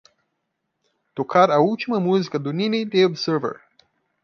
tocar 1.13 1.51
a 1.51 1.59
última 1.59 1.99
música 1.99 2.39
do 2.39 2.51
Niney 2.51 2.87
The 2.89 3.05
Observer 3.05 3.61